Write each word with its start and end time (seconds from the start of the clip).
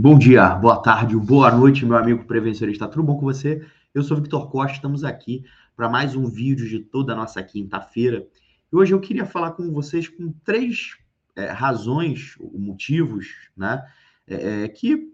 Bom 0.00 0.16
dia, 0.16 0.50
boa 0.54 0.80
tarde, 0.80 1.16
boa 1.16 1.50
noite, 1.50 1.84
meu 1.84 1.96
amigo 1.96 2.24
prevencionista. 2.24 2.86
Tudo 2.86 3.02
bom 3.02 3.16
com 3.16 3.22
você? 3.22 3.66
Eu 3.92 4.04
sou 4.04 4.16
Victor 4.16 4.48
Costa, 4.48 4.76
estamos 4.76 5.02
aqui 5.02 5.44
para 5.74 5.88
mais 5.88 6.14
um 6.14 6.24
vídeo 6.24 6.68
de 6.68 6.78
toda 6.78 7.12
a 7.12 7.16
nossa 7.16 7.42
quinta-feira. 7.42 8.24
E 8.72 8.76
hoje 8.76 8.94
eu 8.94 9.00
queria 9.00 9.26
falar 9.26 9.50
com 9.50 9.72
vocês 9.72 10.06
com 10.06 10.32
três 10.44 10.96
é, 11.34 11.46
razões, 11.46 12.36
motivos, 12.54 13.26
né? 13.56 13.84
É, 14.24 14.62
é 14.62 14.68
que 14.68 15.12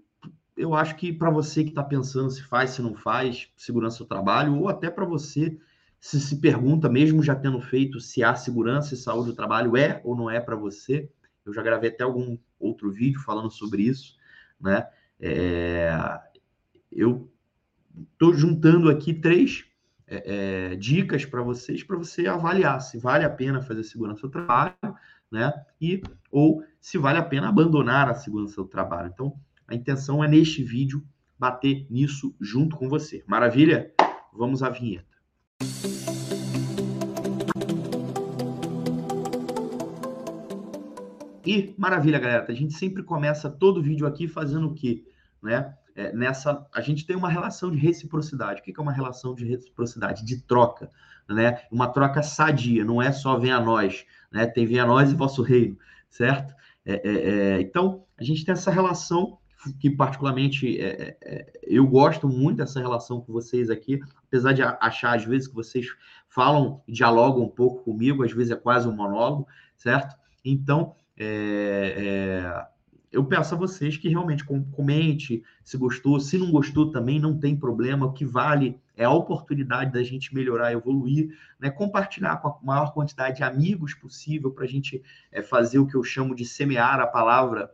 eu 0.54 0.74
acho 0.74 0.96
que 0.96 1.10
para 1.14 1.30
você 1.30 1.64
que 1.64 1.70
está 1.70 1.82
pensando 1.82 2.30
se 2.30 2.42
faz, 2.42 2.72
se 2.72 2.82
não 2.82 2.94
faz, 2.94 3.48
segurança 3.56 4.00
do 4.00 4.06
trabalho, 4.06 4.54
ou 4.54 4.68
até 4.68 4.90
para 4.90 5.06
você 5.06 5.58
se 5.98 6.20
se 6.20 6.36
pergunta, 6.42 6.90
mesmo 6.90 7.22
já 7.22 7.34
tendo 7.34 7.58
feito, 7.58 8.00
se 8.00 8.22
há 8.22 8.34
segurança 8.34 8.92
e 8.92 8.98
saúde 8.98 9.30
do 9.30 9.34
trabalho 9.34 9.78
é 9.78 10.02
ou 10.04 10.14
não 10.14 10.30
é 10.30 10.40
para 10.40 10.56
você. 10.56 11.08
Eu 11.42 11.54
já 11.54 11.62
gravei 11.62 11.88
até 11.88 12.04
algum 12.04 12.36
outro 12.60 12.92
vídeo 12.92 13.22
falando 13.22 13.50
sobre 13.50 13.84
isso 13.84 14.22
né? 14.64 14.86
É, 15.20 15.96
eu 16.90 17.30
estou 18.12 18.32
juntando 18.34 18.90
aqui 18.90 19.12
três 19.12 19.64
é, 20.06 20.72
é, 20.72 20.76
dicas 20.76 21.24
para 21.24 21.42
vocês, 21.42 21.82
para 21.82 21.96
você 21.96 22.26
avaliar 22.26 22.80
se 22.80 22.98
vale 22.98 23.24
a 23.24 23.30
pena 23.30 23.60
fazer 23.60 23.84
segurança 23.84 24.22
do 24.22 24.30
trabalho, 24.30 24.74
né? 25.30 25.52
E 25.80 26.02
ou 26.30 26.64
se 26.80 26.98
vale 26.98 27.18
a 27.18 27.22
pena 27.22 27.48
abandonar 27.48 28.08
a 28.08 28.14
segurança 28.14 28.56
do 28.56 28.68
trabalho. 28.68 29.10
Então, 29.12 29.38
a 29.68 29.74
intenção 29.74 30.24
é 30.24 30.28
neste 30.28 30.62
vídeo 30.62 31.04
bater 31.38 31.86
nisso 31.90 32.34
junto 32.40 32.76
com 32.76 32.88
você. 32.88 33.22
Maravilha? 33.26 33.92
Vamos 34.32 34.62
à 34.62 34.70
vinheta. 34.70 35.14
E 41.46 41.74
maravilha, 41.76 42.18
galera. 42.18 42.46
A 42.48 42.54
gente 42.54 42.74
sempre 42.74 43.02
começa 43.02 43.50
todo 43.50 43.82
vídeo 43.82 44.06
aqui 44.06 44.26
fazendo 44.26 44.68
o 44.68 44.74
quê? 44.74 45.04
Né? 45.42 45.74
É, 45.94 46.12
nessa, 46.12 46.66
a 46.74 46.80
gente 46.80 47.06
tem 47.06 47.14
uma 47.14 47.28
relação 47.28 47.70
de 47.70 47.76
reciprocidade. 47.76 48.60
O 48.60 48.64
que 48.64 48.72
é 48.76 48.82
uma 48.82 48.92
relação 48.92 49.34
de 49.34 49.44
reciprocidade? 49.44 50.24
De 50.24 50.40
troca, 50.42 50.90
né? 51.28 51.60
Uma 51.70 51.88
troca 51.88 52.22
sadia, 52.22 52.84
não 52.84 53.00
é 53.00 53.12
só 53.12 53.38
vem 53.38 53.52
a 53.52 53.60
nós, 53.60 54.04
né? 54.32 54.46
Tem 54.46 54.66
vem 54.66 54.80
a 54.80 54.86
nós 54.86 55.12
e 55.12 55.14
vosso 55.14 55.42
reino, 55.42 55.78
certo? 56.08 56.54
É, 56.84 56.94
é, 56.94 57.56
é 57.56 57.60
então, 57.60 58.04
a 58.18 58.24
gente 58.24 58.44
tem 58.44 58.52
essa 58.52 58.70
relação 58.70 59.38
que 59.78 59.90
particularmente 59.90 60.78
é, 60.80 61.16
é, 61.22 61.52
eu 61.62 61.86
gosto 61.86 62.28
muito 62.28 62.58
dessa 62.58 62.80
relação 62.80 63.20
com 63.20 63.32
vocês 63.32 63.70
aqui, 63.70 64.00
apesar 64.26 64.52
de 64.52 64.62
achar 64.62 65.16
às 65.16 65.24
vezes 65.24 65.48
que 65.48 65.54
vocês 65.54 65.86
falam, 66.28 66.82
dialogam 66.88 67.44
um 67.44 67.48
pouco 67.48 67.84
comigo, 67.84 68.24
às 68.24 68.32
vezes 68.32 68.50
é 68.50 68.56
quase 68.56 68.88
um 68.88 68.94
monólogo, 68.94 69.46
certo? 69.76 70.16
Então, 70.44 70.94
é, 71.16 71.94
é, 71.96 72.66
eu 73.14 73.24
peço 73.24 73.54
a 73.54 73.58
vocês 73.58 73.96
que 73.96 74.08
realmente 74.08 74.44
comente 74.44 75.44
se 75.62 75.76
gostou, 75.76 76.18
se 76.18 76.36
não 76.36 76.50
gostou 76.50 76.90
também, 76.90 77.20
não 77.20 77.38
tem 77.38 77.56
problema. 77.56 78.06
O 78.06 78.12
que 78.12 78.24
vale 78.24 78.76
é 78.96 79.04
a 79.04 79.10
oportunidade 79.10 79.92
da 79.92 80.02
gente 80.02 80.34
melhorar, 80.34 80.72
evoluir, 80.72 81.36
né? 81.60 81.70
compartilhar 81.70 82.36
com 82.38 82.48
a 82.48 82.58
maior 82.62 82.92
quantidade 82.92 83.36
de 83.36 83.44
amigos 83.44 83.94
possível 83.94 84.50
para 84.50 84.64
a 84.64 84.68
gente 84.68 85.02
é, 85.30 85.42
fazer 85.42 85.78
o 85.78 85.86
que 85.86 85.94
eu 85.94 86.02
chamo 86.02 86.34
de 86.34 86.44
semear 86.44 86.98
a 86.98 87.06
palavra 87.06 87.70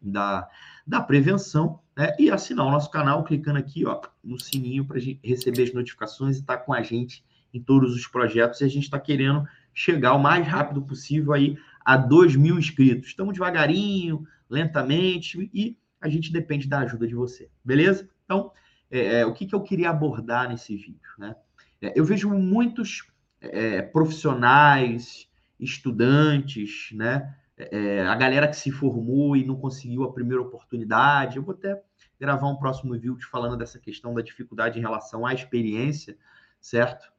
da, 0.00 0.46
da 0.86 1.00
prevenção. 1.00 1.80
Né? 1.96 2.14
E 2.18 2.30
assinar 2.30 2.66
o 2.66 2.70
nosso 2.70 2.90
canal 2.90 3.24
clicando 3.24 3.58
aqui 3.58 3.86
ó, 3.86 4.00
no 4.22 4.38
sininho 4.38 4.84
para 4.84 4.98
receber 5.24 5.62
as 5.62 5.72
notificações 5.72 6.36
e 6.36 6.40
estar 6.40 6.58
tá 6.58 6.62
com 6.62 6.74
a 6.74 6.82
gente 6.82 7.24
em 7.54 7.60
todos 7.60 7.94
os 7.96 8.06
projetos. 8.06 8.60
E 8.60 8.64
a 8.64 8.68
gente 8.68 8.84
está 8.84 9.00
querendo 9.00 9.48
chegar 9.72 10.12
o 10.12 10.18
mais 10.18 10.46
rápido 10.46 10.82
possível 10.82 11.32
aí 11.32 11.56
a 11.88 11.96
2 11.96 12.36
mil 12.36 12.58
inscritos. 12.58 13.08
Estamos 13.08 13.32
devagarinho, 13.32 14.26
lentamente, 14.50 15.50
e 15.54 15.78
a 15.98 16.06
gente 16.06 16.30
depende 16.30 16.68
da 16.68 16.80
ajuda 16.80 17.06
de 17.06 17.14
você, 17.14 17.48
beleza? 17.64 18.06
Então, 18.26 18.52
é, 18.90 19.20
é, 19.20 19.26
o 19.26 19.32
que, 19.32 19.46
que 19.46 19.54
eu 19.54 19.62
queria 19.62 19.88
abordar 19.88 20.50
nesse 20.50 20.76
vídeo? 20.76 21.10
Né? 21.16 21.34
É, 21.80 21.98
eu 21.98 22.04
vejo 22.04 22.28
muitos 22.28 23.10
é, 23.40 23.80
profissionais, 23.80 25.30
estudantes, 25.58 26.90
né? 26.92 27.34
É, 27.56 28.02
a 28.02 28.14
galera 28.14 28.46
que 28.46 28.56
se 28.56 28.70
formou 28.70 29.34
e 29.34 29.42
não 29.42 29.56
conseguiu 29.56 30.04
a 30.04 30.12
primeira 30.12 30.42
oportunidade. 30.42 31.38
Eu 31.38 31.42
vou 31.42 31.54
até 31.54 31.82
gravar 32.20 32.48
um 32.48 32.56
próximo 32.56 32.92
vídeo 32.92 33.16
falando 33.30 33.56
dessa 33.56 33.78
questão 33.78 34.12
da 34.12 34.20
dificuldade 34.20 34.78
em 34.78 34.82
relação 34.82 35.24
à 35.24 35.32
experiência, 35.32 36.18
certo? 36.60 37.10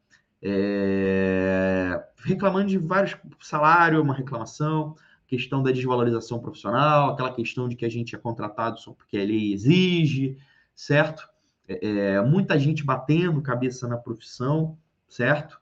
É, 0.41 2.03
reclamando 2.17 2.69
de 2.69 2.77
vários 2.77 3.15
salário, 3.41 4.01
uma 4.01 4.13
reclamação, 4.13 4.95
questão 5.27 5.61
da 5.61 5.71
desvalorização 5.71 6.39
profissional, 6.39 7.11
aquela 7.11 7.33
questão 7.33 7.67
de 7.67 7.75
que 7.75 7.85
a 7.85 7.89
gente 7.89 8.15
é 8.15 8.17
contratado 8.17 8.79
só 8.79 8.93
porque 8.93 9.17
a 9.17 9.23
lei 9.23 9.53
exige, 9.53 10.37
certo? 10.75 11.27
É, 11.67 12.13
é 12.15 12.21
muita 12.21 12.57
gente 12.57 12.83
batendo 12.83 13.41
cabeça 13.41 13.87
na 13.87 13.97
profissão, 13.97 14.77
certo? 15.07 15.59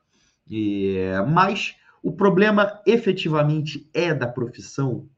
É, 0.49 1.21
mas 1.27 1.75
o 2.01 2.11
problema 2.11 2.81
efetivamente 2.85 3.89
é 3.93 4.13
da 4.13 4.27
profissão 4.27 5.09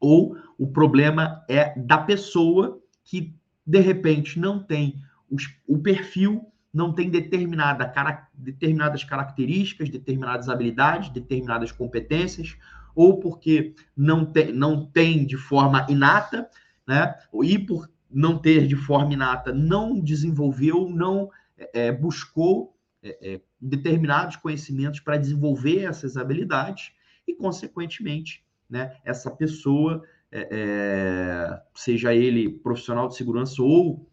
ou 0.00 0.36
o 0.58 0.66
problema 0.66 1.44
é 1.48 1.78
da 1.78 1.98
pessoa 1.98 2.80
que 3.04 3.34
de 3.66 3.80
repente 3.80 4.38
não 4.38 4.62
tem 4.62 5.00
os, 5.30 5.48
o 5.66 5.78
perfil 5.78 6.50
não 6.72 6.92
tem 6.92 7.10
determinada, 7.10 7.88
cara, 7.88 8.28
determinadas 8.34 9.02
características, 9.04 9.88
determinadas 9.88 10.48
habilidades, 10.48 11.10
determinadas 11.10 11.72
competências, 11.72 12.56
ou 12.94 13.18
porque 13.20 13.74
não, 13.96 14.26
te, 14.26 14.52
não 14.52 14.84
tem 14.84 15.24
de 15.24 15.36
forma 15.36 15.86
inata, 15.88 16.48
né? 16.86 17.14
E 17.42 17.58
por 17.58 17.88
não 18.10 18.38
ter 18.38 18.66
de 18.66 18.76
forma 18.76 19.12
inata, 19.12 19.52
não 19.52 20.00
desenvolveu, 20.00 20.88
não 20.88 21.30
é, 21.56 21.86
é 21.86 21.92
buscou 21.92 22.74
é, 23.02 23.34
é, 23.34 23.40
determinados 23.60 24.36
conhecimentos 24.36 25.00
para 25.00 25.16
desenvolver 25.16 25.84
essas 25.84 26.16
habilidades 26.16 26.92
e, 27.26 27.34
consequentemente, 27.34 28.44
né, 28.68 28.96
essa 29.04 29.30
pessoa, 29.30 30.02
é, 30.30 30.48
é, 30.50 31.62
seja 31.74 32.14
ele 32.14 32.48
profissional 32.48 33.08
de 33.08 33.16
segurança 33.16 33.62
ou 33.62 34.10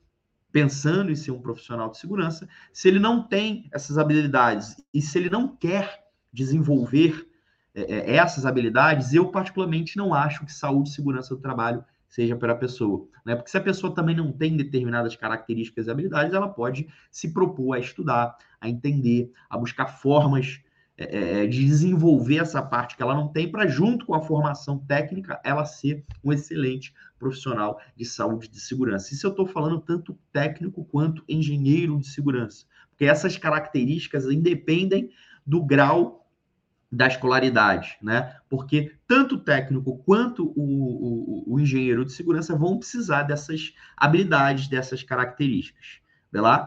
pensando 0.56 1.12
em 1.12 1.16
ser 1.16 1.32
um 1.32 1.42
profissional 1.42 1.90
de 1.90 1.98
segurança, 1.98 2.48
se 2.72 2.88
ele 2.88 2.98
não 2.98 3.22
tem 3.22 3.68
essas 3.74 3.98
habilidades 3.98 4.82
e 4.94 5.02
se 5.02 5.18
ele 5.18 5.30
não 5.30 5.50
quer 5.54 6.06
desenvolver 6.32 7.28
é, 7.74 7.82
é, 7.82 8.16
essas 8.16 8.46
habilidades, 8.46 9.14
eu 9.14 9.28
particularmente 9.28 9.98
não 9.98 10.14
acho 10.14 10.46
que 10.46 10.54
saúde 10.54 10.88
e 10.88 10.94
segurança 10.94 11.36
do 11.36 11.42
trabalho 11.42 11.84
seja 12.08 12.38
para 12.38 12.54
a 12.54 12.56
pessoa, 12.56 13.06
né? 13.26 13.36
Porque 13.36 13.52
se 13.52 13.58
a 13.58 13.62
pessoa 13.62 13.94
também 13.94 14.16
não 14.16 14.32
tem 14.32 14.56
determinadas 14.56 15.14
características 15.18 15.88
e 15.88 15.92
habilidades, 15.92 16.34
ela 16.34 16.48
pode 16.48 16.88
se 17.12 17.34
propor 17.34 17.74
a 17.74 17.80
estudar, 17.80 18.38
a 18.62 18.70
entender, 18.70 19.34
a 19.50 19.58
buscar 19.58 19.88
formas 19.88 20.62
é, 20.98 21.04
é, 21.04 21.44
é, 21.44 21.48
de 21.48 21.66
desenvolver 21.66 22.38
essa 22.38 22.62
parte 22.62 22.96
que 22.96 23.04
ela 23.04 23.14
não 23.14 23.28
tem, 23.28 23.52
para, 23.52 23.68
junto 23.68 24.06
com 24.06 24.16
a 24.16 24.22
formação 24.22 24.80
técnica, 24.80 25.42
ela 25.44 25.66
ser 25.66 26.06
um 26.24 26.32
excelente 26.32 26.94
profissional 27.30 27.80
de 27.96 28.06
saúde 28.06 28.48
de 28.48 28.60
segurança. 28.60 29.14
Isso 29.14 29.26
eu 29.26 29.32
estou 29.32 29.48
falando 29.48 29.82
tanto 29.82 30.18
técnico 30.32 30.86
quanto 30.86 31.24
engenheiro 31.28 32.00
de 32.00 32.08
segurança, 32.08 32.66
porque 32.90 33.06
essas 33.06 33.38
características 33.38 34.26
independem 34.26 35.10
do 35.46 35.64
grau 35.64 36.28
da 36.92 37.08
escolaridade, 37.08 37.98
né? 38.02 38.36
Porque 38.48 38.94
tanto 39.08 39.36
o 39.36 39.40
técnico 39.40 39.98
quanto 40.06 40.54
o, 40.56 41.44
o, 41.48 41.54
o 41.54 41.60
engenheiro 41.60 42.06
de 42.06 42.12
segurança 42.12 42.56
vão 42.56 42.78
precisar 42.78 43.24
dessas 43.24 43.74
habilidades, 43.98 44.68
dessas 44.68 45.04
características. 45.04 46.00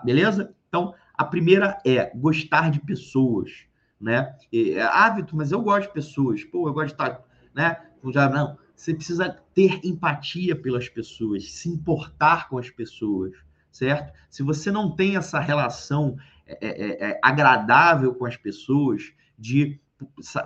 Beleza? 0.04 0.54
Então, 0.68 0.94
a 1.14 1.24
primeira 1.24 1.80
é 1.84 2.10
gostar 2.14 2.70
de 2.70 2.80
pessoas 2.80 3.68
né? 4.00 4.34
É 4.52 4.80
hábito, 4.80 5.36
mas 5.36 5.50
eu 5.50 5.60
gosto 5.60 5.88
de 5.88 5.94
pessoas. 5.94 6.44
Pô, 6.44 6.68
eu 6.68 6.72
gosto 6.72 6.88
de 6.88 6.92
estar, 6.92 7.20
né? 7.54 7.76
Já 8.12 8.28
não. 8.28 8.56
Você 8.78 8.94
precisa 8.94 9.36
ter 9.52 9.80
empatia 9.84 10.54
pelas 10.54 10.88
pessoas, 10.88 11.50
se 11.50 11.68
importar 11.68 12.48
com 12.48 12.58
as 12.58 12.70
pessoas, 12.70 13.32
certo? 13.72 14.16
Se 14.30 14.40
você 14.44 14.70
não 14.70 14.94
tem 14.94 15.16
essa 15.16 15.40
relação 15.40 16.16
é, 16.46 16.58
é, 16.64 16.68
é, 16.70 17.10
é 17.10 17.20
agradável 17.20 18.14
com 18.14 18.24
as 18.24 18.36
pessoas, 18.36 19.12
de 19.36 19.80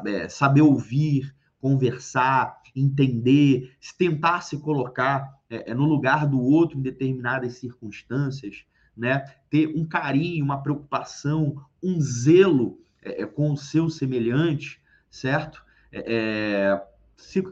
é, 0.06 0.28
saber 0.30 0.62
ouvir, 0.62 1.36
conversar, 1.60 2.58
entender, 2.74 3.76
tentar 3.98 4.40
se 4.40 4.58
colocar 4.58 5.30
no 5.76 5.84
lugar 5.84 6.26
do 6.26 6.40
outro 6.40 6.78
em 6.78 6.82
determinadas 6.82 7.58
circunstâncias, 7.58 8.64
né? 8.96 9.26
Ter 9.50 9.66
um 9.76 9.84
carinho, 9.84 10.42
uma 10.42 10.62
preocupação, 10.62 11.62
um 11.82 12.00
zelo 12.00 12.80
é, 13.02 13.26
com 13.26 13.52
o 13.52 13.56
seu 13.58 13.90
semelhante, 13.90 14.80
certo? 15.10 15.62
É 15.92 16.80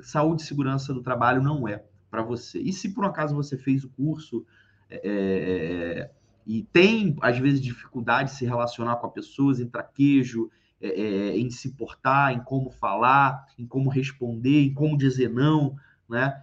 saúde 0.03 0.43
e 0.43 0.45
segurança 0.45 0.93
do 0.93 1.03
trabalho 1.03 1.43
não 1.43 1.67
é 1.67 1.85
para 2.11 2.23
você. 2.23 2.59
E 2.59 2.73
se 2.73 2.93
por 2.93 3.05
um 3.05 3.09
acaso 3.09 3.35
você 3.35 3.57
fez 3.57 3.85
o 3.85 3.89
curso 3.91 4.45
é, 4.89 5.01
é, 5.05 6.11
e 6.47 6.63
tem, 6.73 7.17
às 7.21 7.39
vezes, 7.39 7.61
dificuldade 7.61 8.31
de 8.31 8.37
se 8.37 8.45
relacionar 8.45 8.97
com 8.97 9.07
as 9.07 9.13
pessoas, 9.13 9.61
em 9.61 9.69
traquejo, 9.69 10.51
em 10.81 11.51
se 11.51 11.73
portar, 11.73 12.33
em 12.33 12.43
como 12.43 12.71
falar, 12.71 13.47
em 13.59 13.67
como 13.67 13.91
responder, 13.91 14.63
em 14.63 14.73
como 14.73 14.97
dizer 14.97 15.29
não, 15.29 15.77
né? 16.09 16.43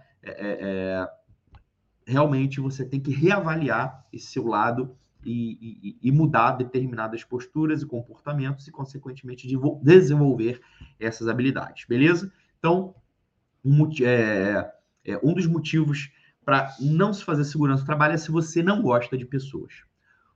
realmente 2.06 2.58
você 2.60 2.84
tem 2.84 2.98
que 3.00 3.10
reavaliar 3.10 4.06
esse 4.12 4.26
seu 4.26 4.46
lado 4.46 4.96
e, 5.24 5.58
e, 6.00 6.08
e, 6.08 6.12
mudar 6.12 6.52
determinadas 6.52 7.22
posturas 7.22 7.82
e 7.82 7.86
comportamentos 7.86 8.66
e, 8.66 8.70
consequentemente, 8.70 9.46
desenvolver 9.82 10.60
essas 10.98 11.28
habilidades, 11.28 11.84
beleza? 11.86 12.32
Então, 12.58 12.94
um, 13.64 13.90
é, 14.02 14.70
é, 15.04 15.20
um 15.22 15.34
dos 15.34 15.46
motivos 15.46 16.10
para 16.44 16.74
não 16.80 17.12
se 17.12 17.24
fazer 17.24 17.44
segurança 17.44 17.82
do 17.82 17.86
trabalho 17.86 18.14
é 18.14 18.16
se 18.16 18.30
você 18.30 18.62
não 18.62 18.80
gosta 18.80 19.16
de 19.16 19.24
pessoas. 19.24 19.72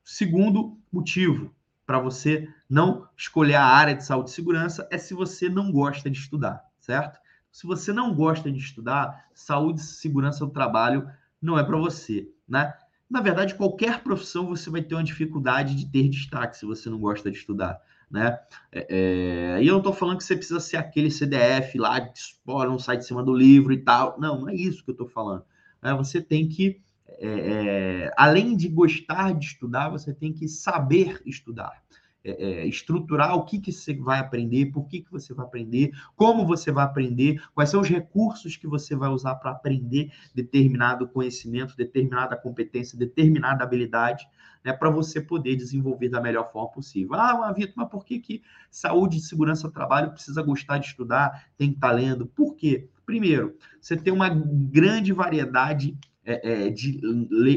O 0.05 0.09
segundo 0.09 0.79
motivo 0.93 1.55
para 1.87 1.99
você 1.99 2.49
não 2.69 3.09
escolher 3.17 3.55
a 3.55 3.65
área 3.65 3.95
de 3.95 4.05
saúde 4.05 4.31
e 4.31 4.33
segurança 4.35 4.87
é 4.91 4.99
se 4.99 5.15
você 5.15 5.49
não 5.49 5.71
gosta 5.73 6.11
de 6.11 6.19
estudar, 6.19 6.63
certo? 6.79 7.19
Se 7.51 7.67
você 7.67 7.93
não 7.93 8.15
gosta 8.15 8.51
de 8.51 8.59
estudar, 8.59 9.27
saúde 9.35 9.81
e 9.81 9.85
segurança 9.85 10.45
do 10.45 10.53
trabalho 10.53 11.09
não 11.41 11.59
é 11.59 11.65
para 11.65 11.77
você, 11.77 12.29
né? 12.49 12.73
Na 13.11 13.21
verdade, 13.21 13.55
qualquer 13.55 14.03
profissão 14.03 14.47
você 14.47 14.71
vai 14.71 14.81
ter 14.81 14.95
uma 14.95 15.05
dificuldade 15.05 15.75
de 15.75 15.91
ter 15.91 16.09
destaque 16.09 16.57
se 16.57 16.65
você 16.65 16.89
não 16.89 16.99
gosta 16.99 17.31
de 17.31 17.37
estudar, 17.37 17.79
né? 18.13 18.39
É, 18.71 18.87
é... 18.91 19.63
E 19.63 19.67
eu 19.67 19.73
não 19.73 19.79
estou 19.79 19.93
falando 19.93 20.19
que 20.19 20.25
você 20.25 20.37
precisa 20.37 20.61
ser 20.61 20.77
aquele 20.77 21.11
CDF 21.11 21.79
lá 21.79 22.01
que 22.01 22.19
explora 22.19 22.71
um 22.71 22.79
site 22.79 23.01
em 23.01 23.07
cima 23.07 23.23
do 23.23 23.35
livro 23.35 23.73
e 23.73 23.79
tal. 23.79 24.21
Não, 24.21 24.43
não 24.43 24.49
é 24.49 24.55
isso 24.55 24.85
que 24.85 24.91
eu 24.91 24.95
estou 24.95 25.09
falando 25.09 25.45
né, 25.83 25.93
você 25.95 26.23
tem 26.23 26.49
que, 26.49 26.81
é, 27.19 27.27
é, 27.27 28.11
além 28.17 28.57
de 28.57 28.69
gostar 28.69 29.35
de 29.35 29.47
estudar, 29.47 29.89
você 29.89 30.15
tem 30.15 30.33
que 30.33 30.47
saber 30.47 31.21
estudar. 31.27 31.83
É, 32.25 32.31
é, 32.31 32.67
estruturar 32.67 33.35
o 33.35 33.45
que, 33.45 33.59
que 33.59 33.73
você 33.73 33.93
vai 33.95 34.21
aprender, 34.21 34.67
por 34.67 34.87
que, 34.87 35.01
que 35.01 35.11
você 35.11 35.35
vai 35.35 35.45
aprender, 35.45 35.91
como 36.15 36.47
você 36.47 36.71
vai 36.71 36.85
aprender, 36.85 37.43
quais 37.53 37.69
são 37.69 37.81
os 37.81 37.89
recursos 37.89 38.57
que 38.57 38.69
você 38.69 38.95
vai 38.95 39.09
usar 39.09 39.35
para 39.35 39.51
aprender 39.51 40.13
determinado 40.33 41.09
conhecimento, 41.09 41.77
determinada 41.77 42.37
competência, 42.37 42.97
determinada 42.97 43.65
habilidade, 43.65 44.25
né, 44.65 44.73
para 44.73 44.89
você 44.89 45.21
poder 45.21 45.57
desenvolver 45.57 46.09
da 46.09 46.21
melhor 46.21 46.51
forma 46.53 46.71
possível. 46.71 47.15
Ah, 47.15 47.53
Vitor, 47.53 47.75
mas 47.77 47.89
por 47.89 48.05
que, 48.05 48.21
que 48.21 48.43
saúde 48.71 49.21
segurança 49.21 49.69
trabalho 49.69 50.13
precisa 50.13 50.43
gostar 50.43 50.79
de 50.79 50.87
estudar, 50.87 51.47
tem 51.59 51.71
que 51.71 51.77
estar 51.77 51.89
tá 51.89 51.95
lendo? 51.95 52.27
Por 52.27 52.55
quê? 52.55 52.89
Primeiro, 53.05 53.57
você 53.81 53.97
tem 53.97 54.13
uma 54.13 54.29
grande 54.29 55.13
variedade 55.13 55.99
é, 56.25 56.67
é, 56.67 56.71
de 56.71 57.01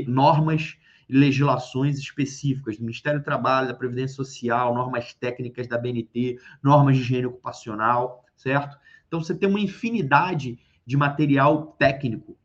normas 0.07 0.75
legislações 1.09 1.97
específicas 1.97 2.77
do 2.77 2.81
Ministério 2.81 3.19
do 3.19 3.25
Trabalho, 3.25 3.67
da 3.67 3.73
Previdência 3.73 4.15
Social, 4.15 4.73
normas 4.73 5.13
técnicas 5.13 5.67
da 5.67 5.77
BNT, 5.77 6.39
normas 6.63 6.95
de 6.95 7.03
higiene 7.03 7.27
ocupacional, 7.27 8.25
certo? 8.35 8.77
Então, 9.07 9.21
você 9.21 9.35
tem 9.35 9.47
uma 9.47 9.59
infinidade 9.59 10.59
de 10.85 10.97
material 10.97 11.75
técnico, 11.77 12.37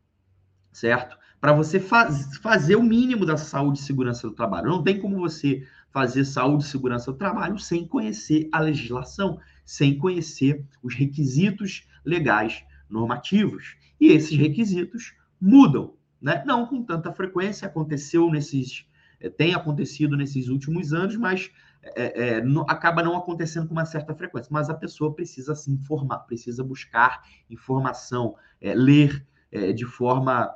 certo? 0.71 1.17
Para 1.39 1.53
você 1.53 1.79
faz, 1.79 2.37
fazer 2.37 2.75
o 2.75 2.83
mínimo 2.83 3.25
da 3.25 3.35
saúde 3.35 3.79
e 3.79 3.81
segurança 3.81 4.27
do 4.27 4.35
trabalho. 4.35 4.69
Não 4.69 4.83
tem 4.83 4.99
como 4.99 5.17
você 5.17 5.67
fazer 5.91 6.23
saúde 6.23 6.63
e 6.63 6.67
segurança 6.67 7.11
do 7.11 7.17
trabalho 7.17 7.57
sem 7.57 7.85
conhecer 7.87 8.47
a 8.51 8.59
legislação, 8.59 9.39
sem 9.65 9.97
conhecer 9.97 10.63
os 10.81 10.93
requisitos 10.93 11.87
legais 12.05 12.63
normativos. 12.89 13.75
E 13.99 14.07
esses 14.07 14.37
requisitos 14.37 15.13
mudam, 15.39 15.93
né? 16.21 16.43
Não 16.45 16.65
com 16.65 16.83
tanta 16.83 17.11
frequência, 17.11 17.67
aconteceu 17.67 18.29
nesses, 18.29 18.85
eh, 19.19 19.29
tem 19.29 19.53
acontecido 19.53 20.15
nesses 20.15 20.47
últimos 20.47 20.93
anos, 20.93 21.15
mas 21.15 21.51
é, 21.83 22.37
é, 22.37 22.43
acaba 22.67 23.01
não 23.01 23.17
acontecendo 23.17 23.67
com 23.67 23.73
uma 23.73 23.85
certa 23.85 24.13
frequência. 24.13 24.49
Mas 24.51 24.69
a 24.69 24.73
pessoa 24.73 25.13
precisa 25.13 25.55
se 25.55 25.71
informar, 25.71 26.19
precisa 26.19 26.63
buscar 26.63 27.23
informação, 27.49 28.35
é, 28.59 28.73
ler 28.73 29.25
de 29.75 29.83
forma 29.83 30.49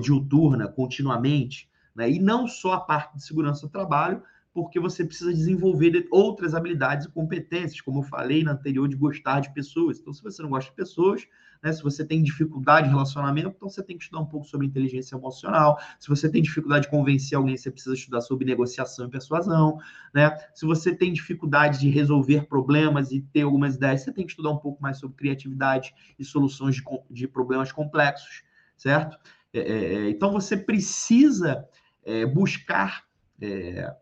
diuturna, 0.00 0.66
continuamente, 0.66 1.68
né? 1.94 2.10
e 2.10 2.18
não 2.18 2.48
só 2.48 2.72
a 2.72 2.80
parte 2.80 3.16
de 3.16 3.22
segurança 3.22 3.66
do 3.66 3.70
trabalho, 3.70 4.22
porque 4.54 4.78
você 4.78 5.04
precisa 5.04 5.32
desenvolver 5.32 6.06
outras 6.10 6.54
habilidades 6.54 7.06
e 7.06 7.10
competências, 7.10 7.80
como 7.80 8.00
eu 8.00 8.02
falei 8.02 8.44
na 8.44 8.52
anterior, 8.52 8.86
de 8.86 8.96
gostar 8.96 9.40
de 9.40 9.52
pessoas. 9.52 9.98
Então, 9.98 10.12
se 10.12 10.22
você 10.22 10.42
não 10.42 10.50
gosta 10.50 10.70
de 10.70 10.76
pessoas, 10.76 11.26
né, 11.62 11.72
se 11.72 11.82
você 11.82 12.04
tem 12.04 12.22
dificuldade 12.22 12.86
em 12.86 12.90
relacionamento, 12.90 13.54
então 13.56 13.70
você 13.70 13.82
tem 13.82 13.96
que 13.96 14.04
estudar 14.04 14.20
um 14.20 14.26
pouco 14.26 14.46
sobre 14.46 14.66
inteligência 14.66 15.16
emocional. 15.16 15.78
Se 15.98 16.08
você 16.08 16.28
tem 16.28 16.42
dificuldade 16.42 16.84
de 16.84 16.90
convencer 16.90 17.38
alguém, 17.38 17.56
você 17.56 17.70
precisa 17.70 17.94
estudar 17.94 18.20
sobre 18.20 18.44
negociação 18.44 19.06
e 19.06 19.10
persuasão. 19.10 19.78
Né? 20.12 20.36
Se 20.54 20.66
você 20.66 20.94
tem 20.94 21.12
dificuldade 21.12 21.80
de 21.80 21.88
resolver 21.88 22.46
problemas 22.46 23.10
e 23.10 23.20
ter 23.20 23.42
algumas 23.42 23.76
ideias, 23.76 24.02
você 24.02 24.12
tem 24.12 24.26
que 24.26 24.32
estudar 24.32 24.50
um 24.50 24.58
pouco 24.58 24.82
mais 24.82 24.98
sobre 24.98 25.16
criatividade 25.16 25.94
e 26.18 26.24
soluções 26.24 26.74
de, 26.74 26.82
de 27.10 27.26
problemas 27.26 27.72
complexos, 27.72 28.42
certo? 28.76 29.16
É, 29.54 29.60
é, 29.60 29.94
é 29.94 30.10
então, 30.10 30.30
você 30.32 30.56
precisa 30.56 31.66
é, 32.04 32.26
buscar 32.26 33.04
é, 33.40 33.94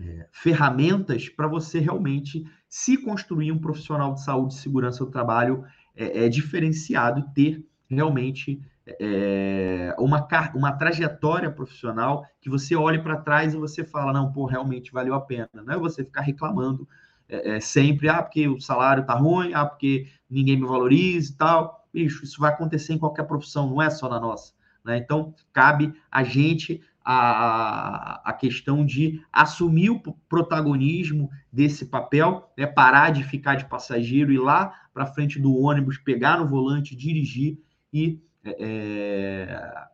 é, 0.00 0.26
ferramentas 0.32 1.28
para 1.28 1.46
você 1.46 1.78
realmente 1.78 2.44
se 2.68 2.96
construir 2.96 3.52
um 3.52 3.58
profissional 3.58 4.14
de 4.14 4.22
saúde 4.22 4.54
e 4.54 4.58
segurança 4.58 5.04
do 5.04 5.10
trabalho 5.10 5.64
é, 5.94 6.24
é 6.24 6.28
diferenciado 6.28 7.20
e 7.20 7.34
ter 7.34 7.66
realmente 7.88 8.60
é, 8.86 9.94
uma, 9.98 10.26
uma 10.54 10.72
trajetória 10.72 11.50
profissional 11.50 12.26
que 12.40 12.50
você 12.50 12.74
olhe 12.74 13.00
para 13.00 13.16
trás 13.16 13.54
e 13.54 13.56
você 13.56 13.84
fala, 13.84 14.12
não, 14.12 14.32
pô, 14.32 14.46
realmente 14.46 14.92
valeu 14.92 15.14
a 15.14 15.20
pena. 15.20 15.48
Não 15.54 15.74
é 15.74 15.78
você 15.78 16.04
ficar 16.04 16.22
reclamando 16.22 16.88
é, 17.28 17.56
é, 17.56 17.60
sempre, 17.60 18.08
ah, 18.08 18.22
porque 18.22 18.48
o 18.48 18.60
salário 18.60 19.06
tá 19.06 19.14
ruim, 19.14 19.54
ah, 19.54 19.64
porque 19.64 20.08
ninguém 20.28 20.56
me 20.56 20.66
valoriza 20.66 21.32
e 21.32 21.36
tal. 21.36 21.86
Bicho, 21.92 22.24
isso 22.24 22.40
vai 22.40 22.50
acontecer 22.52 22.94
em 22.94 22.98
qualquer 22.98 23.24
profissão, 23.24 23.68
não 23.68 23.80
é 23.80 23.90
só 23.90 24.08
na 24.08 24.18
nossa. 24.18 24.52
Né? 24.84 24.98
Então, 24.98 25.34
cabe 25.52 25.94
a 26.10 26.24
gente 26.24 26.82
a, 27.04 28.20
a 28.24 28.32
questão 28.32 28.84
de 28.84 29.22
assumir 29.32 29.90
o 29.90 30.00
protagonismo 30.28 31.30
desse 31.52 31.86
papel, 31.86 32.50
né, 32.56 32.66
parar 32.66 33.10
de 33.10 33.22
ficar 33.24 33.56
de 33.56 33.66
passageiro, 33.66 34.32
ir 34.32 34.38
lá 34.38 34.74
para 34.92 35.06
frente 35.06 35.38
do 35.38 35.56
ônibus, 35.56 35.98
pegar 35.98 36.38
no 36.38 36.48
volante, 36.48 36.96
dirigir 36.96 37.58
e, 37.92 38.20
é, 38.44 38.56
é 38.58 39.86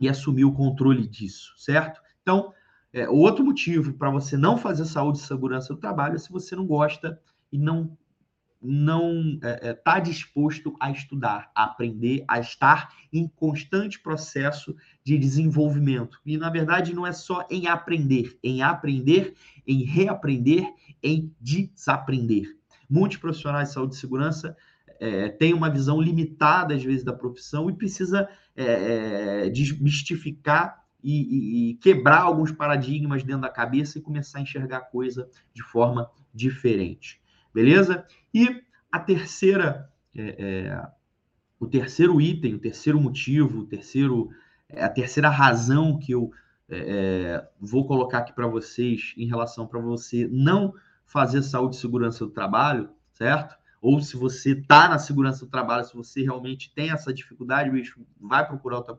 e 0.00 0.08
assumir 0.08 0.44
o 0.44 0.52
controle 0.52 1.06
disso, 1.06 1.52
certo? 1.58 2.00
Então, 2.22 2.54
é, 2.92 3.08
outro 3.08 3.44
motivo 3.44 3.92
para 3.92 4.10
você 4.10 4.36
não 4.36 4.56
fazer 4.56 4.86
saúde 4.86 5.18
e 5.18 5.22
segurança 5.22 5.74
do 5.74 5.80
trabalho 5.80 6.14
é 6.14 6.18
se 6.18 6.32
você 6.32 6.56
não 6.56 6.66
gosta 6.66 7.20
e 7.52 7.58
não 7.58 7.96
não 8.60 9.34
está 9.34 9.48
é, 9.48 9.68
é 9.68 9.74
tá 9.74 9.98
disposto 9.98 10.76
a 10.78 10.90
estudar, 10.90 11.50
a 11.54 11.64
aprender, 11.64 12.24
a 12.28 12.38
estar 12.38 12.94
em 13.12 13.26
constante 13.26 13.98
processo 13.98 14.76
de 15.02 15.16
desenvolvimento. 15.16 16.20
E, 16.26 16.36
na 16.36 16.50
verdade, 16.50 16.94
não 16.94 17.06
é 17.06 17.12
só 17.12 17.46
em 17.50 17.66
aprender, 17.66 18.38
em 18.42 18.62
aprender, 18.62 19.34
em 19.66 19.82
reaprender, 19.82 20.68
em 21.02 21.34
desaprender. 21.40 22.54
Muitos 22.88 23.16
profissionais 23.16 23.68
de 23.68 23.74
saúde 23.74 23.94
e 23.94 23.98
segurança 23.98 24.56
é, 24.98 25.30
têm 25.30 25.54
uma 25.54 25.70
visão 25.70 26.00
limitada, 26.00 26.74
às 26.74 26.84
vezes, 26.84 27.04
da 27.04 27.12
profissão 27.12 27.70
e 27.70 27.72
precisa 27.72 28.28
é, 28.54 29.46
é 29.46 29.48
desmistificar 29.48 30.84
e, 31.02 31.22
e, 31.22 31.70
e 31.70 31.74
quebrar 31.76 32.20
alguns 32.20 32.52
paradigmas 32.52 33.22
dentro 33.22 33.42
da 33.42 33.48
cabeça 33.48 33.96
e 33.96 34.02
começar 34.02 34.38
a 34.38 34.42
enxergar 34.42 34.78
a 34.78 34.84
coisa 34.84 35.30
de 35.54 35.62
forma 35.62 36.10
diferente 36.34 37.20
beleza? 37.52 38.06
E 38.32 38.62
a 38.90 38.98
terceira, 38.98 39.90
é, 40.14 40.36
é, 40.38 40.88
o 41.58 41.66
terceiro 41.66 42.20
item, 42.20 42.54
o 42.54 42.58
terceiro 42.58 43.00
motivo, 43.00 43.60
o 43.60 43.66
terceiro, 43.66 44.30
é, 44.68 44.82
a 44.82 44.88
terceira 44.88 45.28
razão 45.28 45.98
que 45.98 46.12
eu 46.12 46.30
é, 46.68 46.78
é, 46.78 47.48
vou 47.60 47.86
colocar 47.86 48.18
aqui 48.18 48.32
para 48.32 48.46
vocês 48.46 49.12
em 49.16 49.26
relação 49.26 49.66
para 49.66 49.80
você 49.80 50.28
não 50.30 50.72
fazer 51.04 51.42
saúde 51.42 51.74
e 51.76 51.80
segurança 51.80 52.24
do 52.24 52.30
trabalho, 52.30 52.90
certo? 53.12 53.58
Ou 53.82 54.00
se 54.00 54.16
você 54.16 54.52
está 54.52 54.88
na 54.88 54.98
segurança 54.98 55.44
do 55.44 55.50
trabalho, 55.50 55.84
se 55.84 55.96
você 55.96 56.22
realmente 56.22 56.72
tem 56.72 56.90
essa 56.90 57.12
dificuldade, 57.12 57.70
bicho, 57.70 58.00
vai 58.20 58.46
procurar 58.46 58.76
outra 58.76 58.96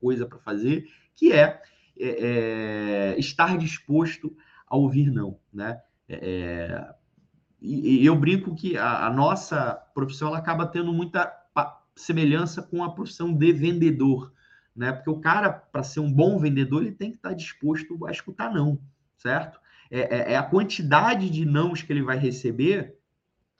coisa 0.00 0.26
para 0.26 0.38
fazer, 0.38 0.88
que 1.14 1.32
é, 1.32 1.62
é, 1.98 3.14
estar 3.18 3.56
disposto 3.56 4.36
a 4.66 4.76
ouvir 4.76 5.10
não, 5.10 5.38
né? 5.52 5.80
É, 6.08 6.94
e, 7.62 8.04
eu 8.04 8.16
brinco 8.16 8.54
que 8.54 8.76
a, 8.76 9.06
a 9.06 9.10
nossa 9.10 9.74
profissão 9.94 10.28
ela 10.28 10.38
acaba 10.38 10.66
tendo 10.66 10.92
muita 10.92 11.32
semelhança 11.94 12.62
com 12.62 12.82
a 12.82 12.92
profissão 12.92 13.32
de 13.32 13.52
vendedor, 13.52 14.32
né? 14.74 14.92
Porque 14.92 15.10
o 15.10 15.20
cara, 15.20 15.52
para 15.52 15.82
ser 15.82 16.00
um 16.00 16.12
bom 16.12 16.38
vendedor, 16.38 16.82
ele 16.82 16.92
tem 16.92 17.10
que 17.10 17.16
estar 17.16 17.34
disposto 17.34 18.06
a 18.06 18.10
escutar 18.10 18.52
não, 18.52 18.78
certo? 19.16 19.60
É, 19.90 20.00
é, 20.00 20.32
é, 20.32 20.36
a 20.36 20.42
quantidade 20.42 21.28
de 21.28 21.44
nãos 21.44 21.82
que 21.82 21.92
ele 21.92 22.02
vai 22.02 22.16
receber 22.16 22.96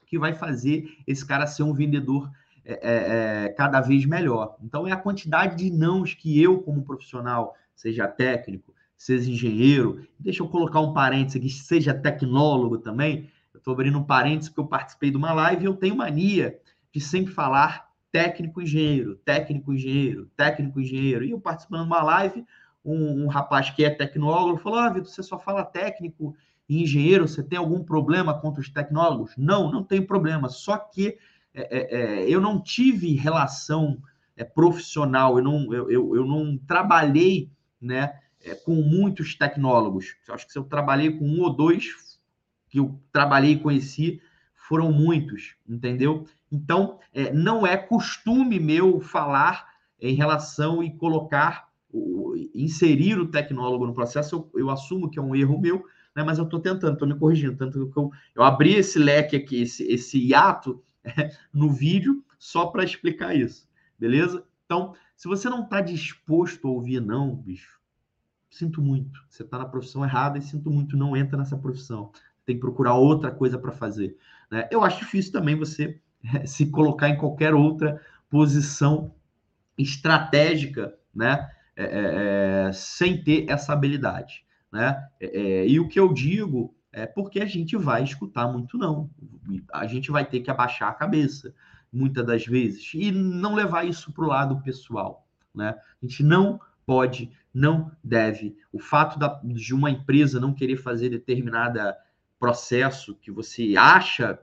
que 0.05 0.17
vai 0.17 0.33
fazer 0.33 0.97
esse 1.07 1.25
cara 1.25 1.47
ser 1.47 1.63
um 1.63 1.73
vendedor 1.73 2.29
é, 2.65 2.73
é, 2.73 3.45
é 3.45 3.49
cada 3.49 3.81
vez 3.81 4.05
melhor. 4.05 4.57
Então, 4.61 4.87
é 4.87 4.91
a 4.91 4.97
quantidade 4.97 5.55
de 5.57 5.71
nãos 5.71 6.13
que 6.13 6.41
eu, 6.41 6.59
como 6.61 6.83
profissional, 6.83 7.55
seja 7.75 8.07
técnico, 8.07 8.73
seja 8.97 9.29
engenheiro, 9.29 10.05
deixa 10.19 10.43
eu 10.43 10.47
colocar 10.47 10.79
um 10.79 10.93
parênteses 10.93 11.39
aqui, 11.39 11.49
seja 11.49 11.93
tecnólogo 11.93 12.77
também, 12.77 13.29
Estou 13.55 13.73
abrindo 13.73 13.97
um 13.97 14.03
parênteses 14.03 14.49
porque 14.49 14.61
eu 14.61 14.67
participei 14.67 15.11
de 15.11 15.17
uma 15.17 15.33
live 15.33 15.63
e 15.63 15.67
eu 15.67 15.75
tenho 15.75 15.95
mania 15.95 16.59
de 16.91 16.99
sempre 16.99 17.33
falar 17.33 17.89
técnico 18.11 18.61
engenheiro, 18.61 19.15
técnico 19.25 19.73
engenheiro, 19.73 20.29
técnico 20.35 20.79
engenheiro. 20.79 21.25
E 21.25 21.31
eu 21.31 21.39
participando 21.39 21.81
de 21.81 21.87
uma 21.87 22.03
live, 22.03 22.45
um, 22.85 23.23
um 23.23 23.27
rapaz 23.27 23.69
que 23.69 23.83
é 23.83 23.89
tecnólogo 23.89 24.59
falou: 24.59 24.79
Ah, 24.79 24.89
Vitor, 24.89 25.09
você 25.09 25.23
só 25.23 25.39
fala 25.39 25.63
técnico 25.63 26.35
e 26.67 26.81
engenheiro, 26.81 27.27
você 27.27 27.43
tem 27.43 27.57
algum 27.57 27.83
problema 27.83 28.39
contra 28.39 28.61
os 28.61 28.69
tecnólogos? 28.69 29.33
Não, 29.37 29.71
não 29.71 29.83
tem 29.83 30.01
problema. 30.01 30.49
Só 30.49 30.77
que 30.77 31.17
é, 31.53 31.61
é, 31.61 31.95
é, 31.95 32.29
eu 32.29 32.41
não 32.41 32.61
tive 32.61 33.13
relação 33.15 33.97
é, 34.35 34.43
profissional, 34.43 35.37
eu 35.37 35.43
não, 35.43 35.73
eu, 35.73 35.91
eu, 35.91 36.15
eu 36.15 36.25
não 36.25 36.57
trabalhei 36.57 37.49
né, 37.81 38.19
é, 38.43 38.55
com 38.55 38.75
muitos 38.75 39.35
tecnólogos. 39.35 40.15
Eu 40.27 40.33
acho 40.33 40.45
que 40.45 40.51
se 40.51 40.57
eu 40.57 40.63
trabalhei 40.63 41.11
com 41.11 41.25
um 41.25 41.41
ou 41.41 41.53
dois 41.53 42.12
que 42.73 42.79
eu 42.79 42.99
trabalhei 43.11 43.51
e 43.51 43.59
conheci, 43.59 44.19
foram 44.55 44.91
muitos, 44.91 45.55
entendeu? 45.69 46.25
Então, 46.51 46.97
é, 47.13 47.31
não 47.31 47.67
é 47.67 47.77
costume 47.77 48.59
meu 48.59 48.99
falar 48.99 49.67
em 50.01 50.15
relação 50.15 50.81
e 50.81 50.91
colocar, 50.97 51.69
inserir 52.51 53.19
o 53.19 53.27
tecnólogo 53.27 53.85
no 53.85 53.93
processo, 53.93 54.49
eu, 54.55 54.61
eu 54.61 54.69
assumo 54.71 55.07
que 55.07 55.19
é 55.19 55.21
um 55.21 55.35
erro 55.35 55.61
meu, 55.61 55.85
né, 56.15 56.23
mas 56.23 56.39
eu 56.39 56.45
estou 56.45 56.59
tentando, 56.59 56.93
estou 56.93 57.07
me 57.07 57.13
corrigindo. 57.13 57.55
Tanto 57.55 57.91
que 57.91 57.99
eu, 57.99 58.11
eu 58.33 58.41
abri 58.41 58.73
esse 58.73 58.97
leque 58.97 59.35
aqui, 59.35 59.61
esse, 59.61 59.83
esse 59.83 60.17
hiato 60.17 60.83
é, 61.03 61.29
no 61.53 61.69
vídeo, 61.69 62.25
só 62.39 62.65
para 62.65 62.83
explicar 62.83 63.35
isso, 63.35 63.69
beleza? 63.99 64.43
Então, 64.65 64.95
se 65.15 65.27
você 65.27 65.47
não 65.47 65.61
está 65.61 65.79
disposto 65.79 66.67
a 66.67 66.71
ouvir 66.71 66.99
não, 66.99 67.35
bicho, 67.35 67.79
sinto 68.49 68.81
muito. 68.81 69.23
Você 69.29 69.43
está 69.43 69.59
na 69.59 69.65
profissão 69.65 70.03
errada 70.03 70.39
e 70.39 70.41
sinto 70.41 70.71
muito, 70.71 70.97
não 70.97 71.15
entra 71.15 71.37
nessa 71.37 71.55
profissão. 71.55 72.11
Tem 72.45 72.55
que 72.55 72.61
procurar 72.61 72.95
outra 72.95 73.31
coisa 73.31 73.57
para 73.57 73.71
fazer. 73.71 74.17
Né? 74.49 74.67
Eu 74.71 74.83
acho 74.83 74.99
difícil 74.99 75.31
também 75.31 75.55
você 75.55 75.99
é, 76.33 76.45
se 76.45 76.67
colocar 76.67 77.09
em 77.09 77.17
qualquer 77.17 77.53
outra 77.53 78.01
posição 78.29 79.13
estratégica, 79.77 80.95
né? 81.13 81.49
É, 81.75 82.67
é, 82.67 82.71
sem 82.71 83.23
ter 83.23 83.49
essa 83.49 83.73
habilidade. 83.73 84.45
Né? 84.71 85.07
É, 85.19 85.67
e 85.67 85.79
o 85.79 85.87
que 85.87 85.99
eu 85.99 86.13
digo 86.13 86.75
é 86.91 87.07
porque 87.07 87.39
a 87.39 87.45
gente 87.47 87.75
vai 87.75 88.03
escutar 88.03 88.47
muito 88.47 88.77
não. 88.77 89.09
A 89.73 89.87
gente 89.87 90.11
vai 90.11 90.23
ter 90.23 90.41
que 90.41 90.51
abaixar 90.51 90.89
a 90.89 90.93
cabeça, 90.93 91.53
muitas 91.91 92.25
das 92.25 92.45
vezes, 92.45 92.91
e 92.93 93.11
não 93.11 93.55
levar 93.55 93.87
isso 93.87 94.11
para 94.13 94.23
o 94.23 94.27
lado 94.27 94.61
pessoal. 94.61 95.27
Né? 95.53 95.69
A 95.69 96.05
gente 96.05 96.23
não 96.23 96.59
pode, 96.85 97.31
não 97.53 97.91
deve. 98.03 98.55
O 98.71 98.79
fato 98.79 99.17
da, 99.17 99.41
de 99.43 99.73
uma 99.73 99.89
empresa 99.89 100.39
não 100.39 100.53
querer 100.53 100.77
fazer 100.77 101.09
determinada 101.09 101.97
processo 102.43 103.15
que 103.15 103.31
você 103.31 103.73
acha, 103.77 104.37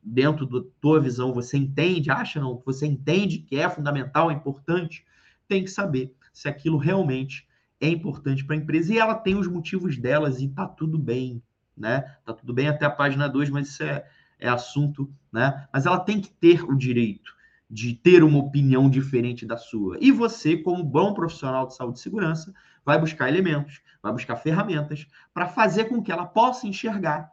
dentro 0.00 0.46
da 0.46 0.64
tua 0.80 1.00
visão, 1.00 1.34
você 1.34 1.56
entende, 1.56 2.08
acha 2.08 2.40
não, 2.40 2.62
você 2.64 2.86
entende 2.86 3.38
que 3.38 3.56
é 3.56 3.68
fundamental, 3.68 4.30
é 4.30 4.34
importante, 4.34 5.04
tem 5.48 5.64
que 5.64 5.70
saber 5.70 6.14
se 6.32 6.48
aquilo 6.48 6.78
realmente 6.78 7.48
é 7.80 7.88
importante 7.88 8.44
para 8.44 8.54
a 8.54 8.58
empresa 8.60 8.94
e 8.94 8.98
ela 8.98 9.16
tem 9.16 9.34
os 9.34 9.48
motivos 9.48 9.96
delas 9.96 10.40
e 10.40 10.46
tá 10.46 10.64
tudo 10.64 10.96
bem, 10.96 11.42
né? 11.76 12.02
Tá 12.24 12.32
tudo 12.32 12.54
bem 12.54 12.68
até 12.68 12.86
a 12.86 12.90
página 12.90 13.28
2, 13.28 13.50
mas 13.50 13.70
isso 13.70 13.82
é, 13.82 14.06
é 14.38 14.48
assunto, 14.48 15.12
né? 15.32 15.66
Mas 15.72 15.86
ela 15.86 15.98
tem 15.98 16.20
que 16.20 16.30
ter 16.30 16.62
o 16.62 16.76
direito 16.76 17.34
de 17.68 17.94
ter 17.94 18.22
uma 18.22 18.38
opinião 18.38 18.88
diferente 18.88 19.44
da 19.44 19.56
sua. 19.56 19.98
E 20.00 20.12
você, 20.12 20.56
como 20.56 20.84
bom 20.84 21.12
profissional 21.14 21.66
de 21.66 21.74
saúde 21.74 21.98
e 21.98 22.02
segurança, 22.02 22.54
vai 22.84 22.96
buscar 22.96 23.28
elementos, 23.28 23.80
vai 24.00 24.12
buscar 24.12 24.36
ferramentas 24.36 25.04
para 25.34 25.48
fazer 25.48 25.86
com 25.86 26.00
que 26.00 26.12
ela 26.12 26.26
possa 26.26 26.68
enxergar 26.68 27.28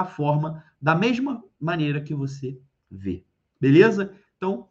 a 0.00 0.04
forma 0.04 0.64
da 0.80 0.94
mesma 0.94 1.42
maneira 1.58 2.00
que 2.00 2.14
você 2.14 2.58
vê. 2.90 3.24
Beleza? 3.60 4.14
Então, 4.36 4.68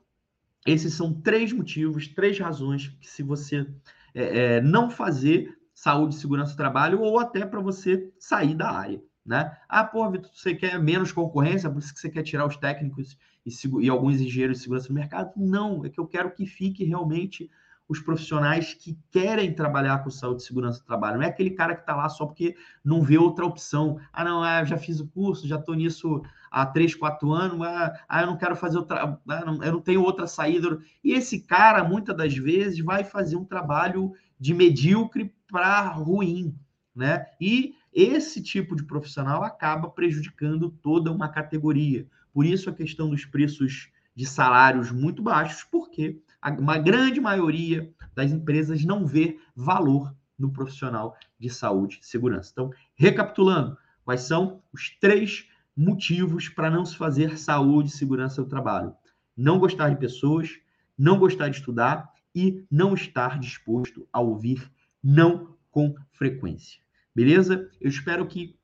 esses 0.66 0.94
são 0.94 1.14
três 1.14 1.54
motivos, 1.54 2.08
três 2.08 2.38
razões 2.40 2.90
que 3.00 3.10
se 3.10 3.24
você 3.24 3.68
é, 4.14 4.56
é, 4.58 4.62
não 4.62 4.90
fazer 4.90 5.58
saúde 5.74 6.16
segurança 6.16 6.54
do 6.54 6.58
trabalho 6.58 7.02
ou 7.02 7.20
até 7.20 7.46
para 7.46 7.62
você 7.62 8.12
sair 8.20 8.56
da 8.56 8.70
área. 8.70 9.02
Né? 9.26 9.56
Ah, 9.68 9.84
pô, 9.84 10.10
Vitor, 10.10 10.32
você 10.34 10.56
quer 10.56 10.82
menos 10.82 11.12
concorrência, 11.12 11.70
por 11.70 11.80
isso 11.80 11.94
que 11.94 12.00
você 12.00 12.10
quer 12.10 12.24
tirar 12.24 12.46
os 12.46 12.58
técnicos 12.58 13.18
e, 13.46 13.52
e 13.86 13.90
alguns 13.90 14.20
engenheiros 14.20 14.58
de 14.58 14.64
segurança 14.64 14.88
do 14.88 14.94
mercado? 14.94 15.32
Não, 15.38 15.86
é 15.86 15.90
que 15.90 16.00
eu 16.00 16.08
quero 16.08 16.32
que 16.32 16.46
fique 16.46 16.84
realmente 16.84 17.50
os 17.90 18.00
profissionais 18.00 18.76
que 18.76 18.96
querem 19.10 19.52
trabalhar 19.52 20.04
com 20.04 20.12
saúde 20.12 20.44
e 20.44 20.46
segurança 20.46 20.80
do 20.80 20.86
trabalho. 20.86 21.18
Não 21.18 21.26
é 21.26 21.28
aquele 21.30 21.50
cara 21.50 21.74
que 21.74 21.82
está 21.82 21.96
lá 21.96 22.08
só 22.08 22.28
porque 22.28 22.56
não 22.86 23.02
vê 23.02 23.18
outra 23.18 23.44
opção. 23.44 24.00
Ah, 24.14 24.24
não, 24.24 24.44
ah, 24.44 24.64
já 24.64 24.78
fiz 24.78 25.00
o 25.00 25.08
curso, 25.08 25.48
já 25.48 25.56
estou 25.56 25.74
nisso 25.74 26.22
há 26.52 26.68
três, 26.68 26.94
quatro 26.94 27.32
anos, 27.32 27.60
ah, 27.66 28.00
ah, 28.08 28.22
eu 28.22 28.28
não 28.28 28.38
quero 28.38 28.56
fazer 28.56 28.78
outra, 28.78 29.20
ah, 29.28 29.46
não, 29.46 29.64
eu 29.64 29.72
não 29.74 29.82
tenho 29.82 30.04
outra 30.04 30.28
saída. 30.28 30.80
E 31.04 31.14
esse 31.14 31.42
cara, 31.42 31.84
muitas 31.84 32.16
das 32.16 32.38
vezes, 32.38 32.80
vai 32.80 33.04
fazer 33.04 33.36
um 33.36 33.46
trabalho 33.46 34.14
de 34.40 34.54
medíocre 34.54 35.34
para 35.52 35.82
ruim, 35.90 36.56
né? 36.96 37.26
E 37.42 37.74
esse 37.92 38.42
tipo 38.42 38.76
de 38.76 38.84
profissional 38.84 39.44
acaba 39.44 39.90
prejudicando 39.90 40.70
toda 40.70 41.12
uma 41.12 41.28
categoria. 41.28 42.06
Por 42.32 42.46
isso 42.46 42.70
a 42.70 42.74
questão 42.74 43.10
dos 43.10 43.26
preços 43.26 43.90
de 44.16 44.28
salários 44.28 44.92
muito 44.92 45.24
baixos, 45.24 45.64
porque 45.64 46.22
uma 46.58 46.78
grande 46.78 47.20
maioria 47.20 47.94
das 48.16 48.32
empresas 48.32 48.84
não 48.86 49.06
vê 49.06 49.38
valor 49.56 50.16
no 50.38 50.52
profissional 50.52 51.18
de 51.40 51.50
saúde 51.50 52.00
e 52.02 52.06
segurança. 52.06 52.52
Então, 52.52 52.72
recapitulando, 52.96 53.78
quais 54.04 54.22
são 54.22 54.62
os 54.74 54.90
três 55.00 55.48
motivos 55.76 56.48
para 56.48 56.70
não 56.70 56.86
se 56.86 56.96
fazer 56.96 57.38
saúde 57.38 57.90
e 57.90 57.94
segurança 57.94 58.42
do 58.42 58.50
trabalho? 58.50 58.94
Não 59.36 59.60
gostar 59.60 59.90
de 59.90 59.98
pessoas, 59.98 60.60
não 60.98 61.20
gostar 61.20 61.50
de 61.50 61.58
estudar 61.58 62.10
e 62.34 62.66
não 62.72 62.94
estar 62.94 63.40
disposto 63.40 64.08
a 64.12 64.20
ouvir 64.20 64.72
não 65.04 65.56
com 65.72 65.96
frequência. 66.12 66.80
Beleza? 67.16 67.70
Eu 67.80 67.90
espero 67.90 68.26
que 68.28 68.56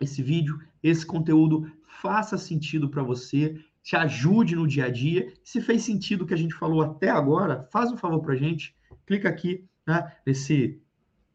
esse 0.00 0.22
vídeo, 0.22 0.58
esse 0.82 1.04
conteúdo 1.04 1.70
faça 2.00 2.36
sentido 2.36 2.88
para 2.88 3.02
você 3.02 3.58
te 3.86 3.94
ajude 3.94 4.56
no 4.56 4.66
dia 4.66 4.86
a 4.86 4.90
dia. 4.90 5.32
Se 5.44 5.60
fez 5.60 5.82
sentido 5.82 6.22
o 6.22 6.26
que 6.26 6.34
a 6.34 6.36
gente 6.36 6.56
falou 6.56 6.82
até 6.82 7.08
agora, 7.08 7.68
faz 7.70 7.92
um 7.92 7.96
favor 7.96 8.20
para 8.20 8.34
a 8.34 8.36
gente, 8.36 8.74
clica 9.06 9.28
aqui 9.28 9.64
né, 9.86 10.10
nesse, 10.26 10.80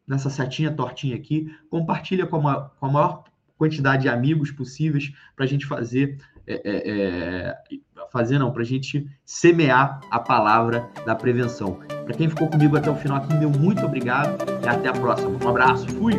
nessa 0.06 0.28
setinha 0.28 0.70
tortinha 0.70 1.16
aqui, 1.16 1.50
compartilha 1.70 2.26
com 2.26 2.46
a, 2.46 2.68
com 2.68 2.86
a 2.86 2.92
maior 2.92 3.24
quantidade 3.56 4.02
de 4.02 4.10
amigos 4.10 4.50
possíveis 4.50 5.14
para 5.34 5.46
a 5.46 5.48
gente 5.48 5.64
fazer, 5.64 6.18
é, 6.46 6.54
é, 6.62 6.90
é, 6.90 7.58
fazer 8.12 8.38
não, 8.38 8.52
para 8.52 8.60
a 8.60 8.66
gente 8.66 9.08
semear 9.24 10.00
a 10.10 10.18
palavra 10.18 10.90
da 11.06 11.14
prevenção. 11.14 11.80
Para 12.04 12.12
quem 12.14 12.28
ficou 12.28 12.48
comigo 12.48 12.76
até 12.76 12.90
o 12.90 12.96
final 12.96 13.16
aqui, 13.16 13.32
meu 13.34 13.48
muito 13.48 13.82
obrigado 13.82 14.44
e 14.62 14.68
até 14.68 14.90
a 14.90 14.92
próxima. 14.92 15.42
Um 15.42 15.48
abraço, 15.48 15.88
fui! 15.88 16.12